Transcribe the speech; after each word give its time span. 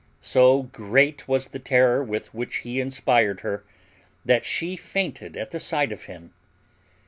So 0.23 0.63
great 0.63 1.27
was 1.27 1.49
the 1.49 1.59
terror 1.59 2.03
with 2.03 2.33
which 2.33 2.55
he 2.65 2.79
inspired 2.79 3.41
her 3.41 3.63
that 4.25 4.43
she 4.43 4.75
fainted 4.75 5.37
at 5.37 5.51
the 5.51 5.59
sight 5.59 5.91
of 5.91 6.05
him. 6.05 6.33